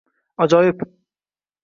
[0.45, 0.81] -Ajoyib!